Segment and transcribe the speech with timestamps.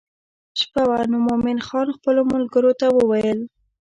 [0.59, 3.39] شپه وه نو مومن خان خپلو ملګرو ته وویل.